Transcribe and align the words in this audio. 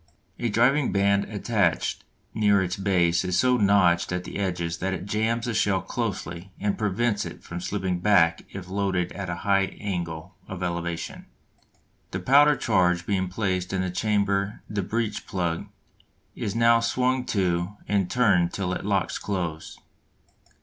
A 0.39 0.49
driving 0.49 0.91
band 0.91 1.25
attached 1.25 2.05
near 2.33 2.63
its 2.63 2.75
base 2.75 3.23
is 3.23 3.37
so 3.37 3.57
notched 3.57 4.11
at 4.11 4.23
the 4.23 4.39
edges 4.39 4.79
that 4.79 4.95
it 4.95 5.05
jams 5.05 5.45
the 5.45 5.53
shell 5.53 5.79
closely 5.79 6.51
and 6.59 6.75
prevents 6.75 7.23
it 7.23 7.43
slipping 7.61 7.99
back 7.99 8.41
if 8.51 8.67
loaded 8.67 9.11
at 9.11 9.29
a 9.29 9.35
high 9.45 9.77
angle 9.79 10.33
of 10.47 10.63
elevation. 10.63 11.27
The 12.09 12.19
powder 12.19 12.55
charge 12.55 13.05
being 13.05 13.27
placed 13.27 13.73
in 13.73 13.83
the 13.83 13.91
chamber 13.91 14.63
the 14.67 14.81
breech 14.81 15.27
plug 15.27 15.67
is 16.35 16.55
now 16.55 16.79
swung 16.79 17.23
to 17.25 17.77
and 17.87 18.09
turned 18.09 18.53
till 18.53 18.73
it 18.73 18.83
locks 18.83 19.19
close. 19.19 19.77